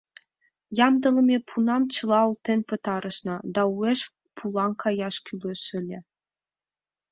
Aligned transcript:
Ямдылыме 0.87 1.37
пунам 1.49 1.83
чыла 1.93 2.19
олтен 2.27 2.59
пытарышна 2.69 3.35
да 3.55 3.61
уэш 3.75 3.99
пулан 4.35 4.71
каяш 4.81 5.15
кӱлеш 5.25 5.63
ыле. 5.79 5.99